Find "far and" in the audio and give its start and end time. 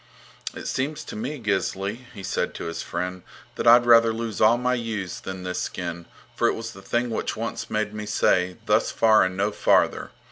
8.89-9.37